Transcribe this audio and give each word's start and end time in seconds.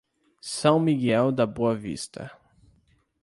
São 0.41 0.79
Miguel 0.79 1.31
da 1.31 1.45
Boa 1.45 1.75
Vista 1.75 2.31